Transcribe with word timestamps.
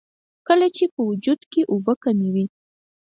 کله 0.47 0.67
چې 0.75 0.83
وجود 1.07 1.39
کښې 1.51 1.61
اوبۀ 1.71 1.93
کمې 2.03 2.29
وي 2.33 2.45